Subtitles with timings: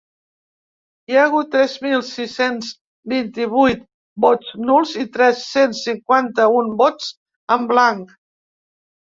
[1.11, 2.71] Hi ha hagut tres mil sis-cents
[3.13, 3.83] vint-i-vuit
[4.25, 7.13] vots nuls i tres-cents cinquanta-un vots
[7.59, 8.19] en blanc.